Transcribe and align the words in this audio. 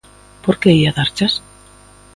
Por 0.43 0.55
que 0.59 0.69
ía 0.79 0.95
darchas? 0.97 1.33